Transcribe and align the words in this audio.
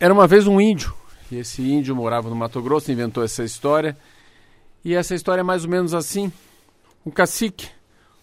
Era 0.00 0.14
uma 0.14 0.28
vez 0.28 0.46
um 0.46 0.60
índio, 0.60 0.94
e 1.28 1.36
esse 1.36 1.60
índio 1.60 1.96
morava 1.96 2.30
no 2.30 2.36
Mato 2.36 2.62
Grosso, 2.62 2.92
inventou 2.92 3.24
essa 3.24 3.42
história. 3.42 3.96
E 4.84 4.94
essa 4.94 5.12
história 5.12 5.40
é 5.40 5.44
mais 5.44 5.64
ou 5.64 5.70
menos 5.70 5.92
assim. 5.92 6.32
Um 7.04 7.10
cacique, 7.10 7.66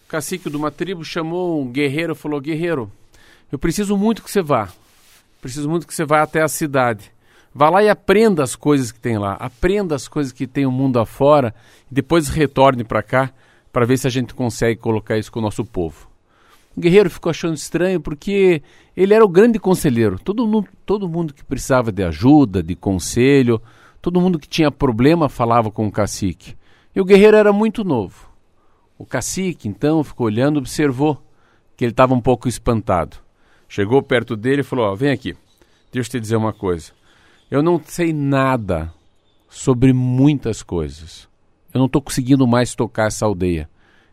o 0.06 0.08
cacique 0.08 0.48
de 0.48 0.56
uma 0.56 0.70
tribo 0.70 1.04
chamou 1.04 1.60
um 1.60 1.70
guerreiro 1.70 2.14
e 2.14 2.16
falou: 2.16 2.40
Guerreiro, 2.40 2.90
eu 3.52 3.58
preciso 3.58 3.94
muito 3.94 4.22
que 4.22 4.30
você 4.30 4.40
vá. 4.40 4.70
Preciso 5.42 5.68
muito 5.68 5.86
que 5.86 5.94
você 5.94 6.06
vá 6.06 6.22
até 6.22 6.40
a 6.40 6.48
cidade. 6.48 7.12
Vá 7.54 7.68
lá 7.68 7.82
e 7.82 7.90
aprenda 7.90 8.42
as 8.42 8.56
coisas 8.56 8.90
que 8.90 8.98
tem 8.98 9.18
lá. 9.18 9.34
Aprenda 9.34 9.94
as 9.94 10.08
coisas 10.08 10.32
que 10.32 10.46
tem 10.46 10.64
o 10.64 10.72
mundo 10.72 10.98
afora. 10.98 11.54
E 11.90 11.94
depois 11.94 12.28
retorne 12.28 12.84
para 12.84 13.02
cá 13.02 13.30
para 13.70 13.84
ver 13.84 13.98
se 13.98 14.06
a 14.06 14.10
gente 14.10 14.34
consegue 14.34 14.80
colocar 14.80 15.18
isso 15.18 15.30
com 15.30 15.40
o 15.40 15.42
nosso 15.42 15.62
povo. 15.62 16.08
O 16.76 16.80
guerreiro 16.80 17.08
ficou 17.08 17.30
achando 17.30 17.54
estranho 17.54 18.00
porque 18.00 18.62
ele 18.94 19.14
era 19.14 19.24
o 19.24 19.28
grande 19.28 19.58
conselheiro. 19.58 20.18
Todo 20.18 20.46
mundo, 20.46 20.68
todo 20.84 21.08
mundo 21.08 21.32
que 21.32 21.42
precisava 21.42 21.90
de 21.90 22.04
ajuda, 22.04 22.62
de 22.62 22.76
conselho, 22.76 23.62
todo 24.02 24.20
mundo 24.20 24.38
que 24.38 24.46
tinha 24.46 24.70
problema 24.70 25.26
falava 25.26 25.70
com 25.70 25.86
o 25.86 25.90
cacique. 25.90 26.54
E 26.94 27.00
o 27.00 27.04
guerreiro 27.04 27.36
era 27.36 27.50
muito 27.50 27.82
novo. 27.82 28.28
O 28.98 29.06
cacique, 29.06 29.66
então, 29.66 30.04
ficou 30.04 30.26
olhando, 30.26 30.58
observou 30.58 31.22
que 31.76 31.84
ele 31.84 31.92
estava 31.92 32.14
um 32.14 32.20
pouco 32.20 32.46
espantado. 32.46 33.16
Chegou 33.66 34.02
perto 34.02 34.36
dele 34.36 34.60
e 34.60 34.64
falou: 34.64 34.92
oh, 34.92 34.96
Vem 34.96 35.10
aqui, 35.10 35.34
deixa 35.90 36.08
eu 36.08 36.12
te 36.12 36.20
dizer 36.20 36.36
uma 36.36 36.52
coisa. 36.52 36.92
Eu 37.50 37.62
não 37.62 37.80
sei 37.82 38.12
nada 38.12 38.92
sobre 39.48 39.94
muitas 39.94 40.62
coisas. 40.62 41.26
Eu 41.72 41.78
não 41.78 41.86
estou 41.86 42.02
conseguindo 42.02 42.46
mais 42.46 42.74
tocar 42.74 43.06
essa 43.06 43.24
aldeia. 43.24 43.68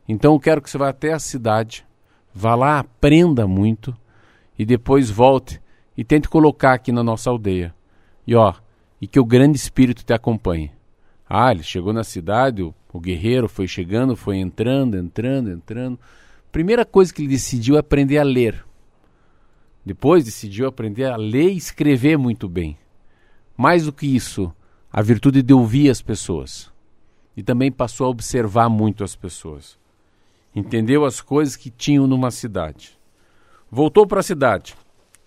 Então 0.08 0.34
eu 0.34 0.39
quero 0.39 0.61
que 0.61 0.69
você 0.69 0.78
vá 0.78 0.89
até 0.89 1.11
a 1.11 1.19
cidade 1.19 1.86
Vá 2.34 2.56
lá, 2.56 2.80
aprenda 2.80 3.45
muito 3.45 3.95
e 4.58 4.66
depois 4.66 5.09
volte 5.12 5.62
e 5.95 6.03
tente 6.03 6.28
colocar 6.28 6.73
aqui 6.73 6.92
na 6.92 7.03
nossa 7.03 7.30
aldeia. 7.30 7.73
E 8.25 8.34
ó, 8.34 8.53
e 9.00 9.06
que 9.06 9.20
o 9.20 9.25
grande 9.25 9.56
espírito 9.56 10.03
te 10.03 10.14
acompanhe. 10.14 10.72
Ah, 11.30 11.52
ele 11.52 11.62
chegou 11.62 11.94
na 11.94 12.03
cidade, 12.03 12.64
o, 12.64 12.73
o 12.92 13.00
guerreiro 13.00 13.48
foi 13.48 13.67
chegando, 13.67 14.16
foi 14.16 14.38
entrando, 14.38 14.98
entrando, 14.98 15.52
entrando. 15.52 16.00
Primeira 16.52 16.86
coisa 16.86 17.14
que 17.14 17.22
ele 17.22 17.30
decidiu 17.30 17.75
é 17.75 17.80
aprender 17.80 18.17
a 18.17 18.23
ler. 18.23 18.66
Depois 19.86 20.25
decidiu 20.25 20.68
aprender 20.68 21.06
a 21.06 21.16
ler 21.16 21.52
e 21.52 21.58
escrever 21.58 22.18
muito 22.18 22.50
bem. 22.50 22.78
Mais 23.56 23.86
do 23.86 23.94
que 23.94 24.08
isso, 24.08 24.52
a 24.92 25.02
virtude 25.02 25.44
de 25.44 25.53
ouvir 25.53 25.90
as 25.90 26.02
pessoas. 26.02 26.72
E 27.38 27.44
também 27.44 27.72
passou 27.72 28.08
a 28.08 28.09
observar 28.09 28.70
muito 28.70 29.03
as 29.03 29.16
pessoas 29.16 29.78
entendeu 30.56 31.06
as 31.06 31.20
coisas 31.22 31.56
que 31.56 31.70
tinham 31.70 32.08
numa 32.08 32.32
cidade. 32.32 32.98
Voltou 33.70 34.06
para 34.06 34.20
a 34.20 34.23
cidade. 34.23 34.76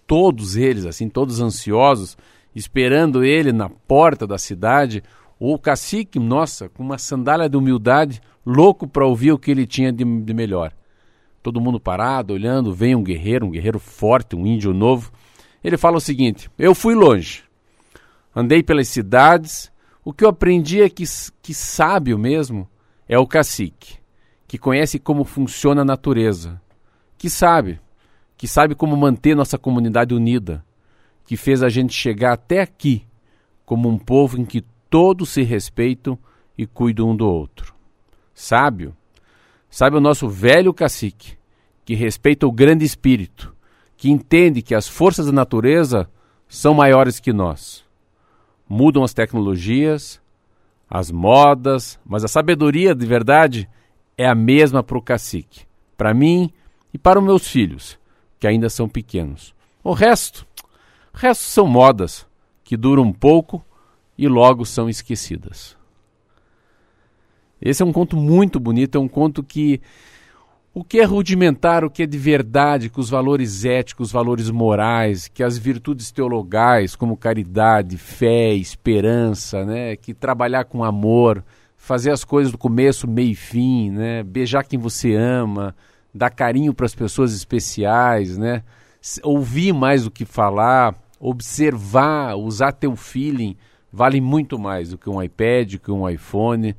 Todos 0.07 0.57
eles, 0.57 0.87
assim, 0.87 1.09
todos 1.09 1.41
ansiosos, 1.41 2.17
esperando 2.55 3.25
ele 3.25 3.53
na 3.53 3.69
porta 3.69 4.27
da 4.27 4.39
cidade. 4.39 5.03
O 5.39 5.59
cacique, 5.59 6.19
nossa, 6.19 6.69
com 6.69 6.83
uma 6.83 6.97
sandália 6.97 7.49
de 7.49 7.57
humildade, 7.57 8.21
louco 8.45 8.87
para 8.87 9.07
ouvir 9.07 9.33
o 9.33 9.39
que 9.39 9.51
ele 9.51 9.67
tinha 9.67 9.93
de, 9.93 10.05
de 10.05 10.35
melhor. 10.35 10.73
Todo 11.43 11.61
mundo 11.61 11.81
parado, 11.81 12.35
olhando, 12.35 12.73
vem 12.73 12.95
um 12.95 13.03
guerreiro, 13.03 13.47
um 13.47 13.51
guerreiro 13.51 13.79
forte, 13.79 14.37
um 14.37 14.47
índio 14.47 14.73
novo. 14.73 15.13
Ele 15.63 15.77
fala 15.77 15.97
o 15.97 16.01
seguinte: 16.01 16.51
Eu 16.59 16.75
fui 16.75 16.95
longe, 16.95 17.45
andei 18.35 18.63
pelas 18.63 18.89
cidades. 18.89 19.73
O 20.05 20.13
que 20.13 20.25
eu 20.25 20.29
aprendi 20.29 20.81
é 20.81 20.89
que, 20.89 21.03
que 21.43 21.53
sábio 21.53 22.17
mesmo 22.17 22.69
é 23.09 23.19
o 23.19 23.27
cacique 23.27 23.99
que 24.47 24.59
conhece 24.59 24.99
como 24.99 25.25
funciona 25.25 25.83
a 25.83 25.85
natureza, 25.85 26.61
que 27.19 27.29
sabe, 27.29 27.81
que 28.37 28.47
sabe 28.47 28.75
como 28.75 28.97
manter 28.97 29.35
nossa 29.35 29.59
comunidade 29.59 30.15
unida, 30.15 30.65
que 31.25 31.37
fez 31.37 31.63
a 31.63 31.69
gente 31.69 31.93
chegar 31.93 32.33
até 32.35 32.61
aqui 32.61 33.05
como 33.65 33.89
um 33.89 33.99
povo 33.99 34.41
em 34.41 34.45
que 34.45 34.65
todos 34.89 35.31
se 35.31 35.43
respeitam 35.43 36.19
e 36.57 36.67
cuidam 36.67 37.11
um 37.11 37.17
do 37.17 37.29
outro. 37.29 37.75
Sábio, 38.33 38.95
sabe 39.69 39.97
o 39.97 40.01
nosso 40.01 40.29
velho 40.29 40.73
cacique, 40.73 41.37
que 41.85 41.95
respeita 41.95 42.47
o 42.47 42.53
grande 42.53 42.85
espírito, 42.85 43.55
que 43.97 44.11
entende 44.11 44.63
que 44.63 44.75
as 44.75 44.87
forças 44.87 45.27
da 45.27 45.33
natureza 45.33 46.09
são 46.49 46.75
maiores 46.75 47.19
que 47.19 47.33
nós. 47.33 47.85
Mudam 48.69 49.03
as 49.03 49.15
tecnologias, 49.15 50.21
as 50.89 51.11
modas, 51.11 51.99
mas 52.05 52.25
a 52.25 52.29
sabedoria 52.29 52.95
de 52.95 53.07
verdade 53.07 53.69
é 54.17 54.27
a 54.27 54.35
mesma 54.35 54.83
para 54.83 54.99
o 54.99 55.03
cacique, 55.03 55.67
para 55.97 56.15
mim 56.15 56.51
e 56.93 56.99
para 56.99 57.19
os 57.19 57.25
meus 57.25 57.47
filhos, 57.47 57.99
que 58.39 58.47
ainda 58.47 58.71
são 58.71 58.89
pequenos. 58.89 59.55
O 59.85 59.93
resto, 59.93 60.47
o 61.13 61.17
resto 61.17 61.45
são 61.45 61.67
modas 61.67 62.27
que 62.65 62.77
duram 62.77 63.05
um 63.05 63.13
pouco 63.13 63.65
e 64.17 64.27
logo 64.27 64.65
são 64.65 64.89
esquecidas. 64.89 65.77
Esse 67.61 67.83
é 67.83 67.87
um 67.87 67.93
conto 67.93 68.17
muito 68.17 68.59
bonito, 68.59 68.99
é 68.99 69.01
um 69.01 69.09
conto 69.09 69.43
que 69.43 69.81
o 70.75 70.85
que 70.85 71.01
é 71.01 71.05
rudimentar, 71.05 71.85
o 71.85 71.91
que 71.91 72.03
é 72.03 72.07
de 72.07 72.19
verdade, 72.19 72.91
que 72.91 73.01
os 73.01 73.09
valores 73.09 73.65
éticos, 73.65 74.09
os 74.09 74.13
valores 74.13 74.51
morais, 74.51 75.27
que 75.27 75.43
as 75.43 75.57
virtudes 75.57 76.11
teologais, 76.11 76.95
como 76.95 77.17
caridade, 77.17 77.97
fé, 77.97 78.53
esperança, 78.53 79.65
né, 79.65 79.97
que 79.97 80.13
trabalhar 80.13 80.65
com 80.65 80.85
amor, 80.85 81.43
fazer 81.87 82.11
as 82.11 82.25
coisas 82.25 82.51
do 82.51 82.59
começo, 82.59 83.07
meio 83.07 83.31
e 83.31 83.35
fim, 83.37 83.93
né? 83.93 84.25
Beijar 84.25 84.65
quem 84.65 84.77
você 84.77 85.15
ama, 85.15 85.73
dar 86.13 86.31
carinho 86.31 86.75
para 86.75 86.85
as 86.85 86.97
pessoas 86.97 87.33
especiais, 87.33 88.37
né? 88.37 88.65
Ouvir 89.23 89.73
mais 89.73 90.03
do 90.03 90.11
que 90.11 90.25
falar, 90.25 90.97
observar, 91.21 92.35
usar 92.35 92.73
teu 92.73 92.97
feeling, 92.97 93.57
vale 93.93 94.21
muito 94.21 94.59
mais 94.59 94.91
do 94.91 94.99
que 94.99 95.09
um 95.09 95.23
iPad, 95.23 95.77
que 95.77 95.93
um 95.93 96.09
iPhone 96.09 96.75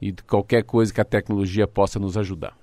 e 0.00 0.14
qualquer 0.26 0.62
coisa 0.64 0.92
que 0.92 1.02
a 1.02 1.04
tecnologia 1.04 1.68
possa 1.68 1.98
nos 1.98 2.16
ajudar. 2.16 2.56